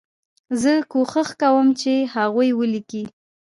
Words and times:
زه 0.61 0.73
کوښښ 0.91 1.29
کوم 1.41 1.67
چې 1.81 1.93
هغوی 2.15 2.49
ولیکي. 2.59 3.03